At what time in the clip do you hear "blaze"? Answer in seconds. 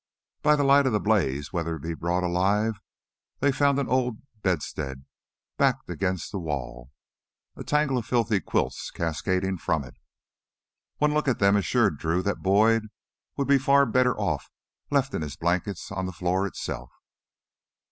0.99-1.53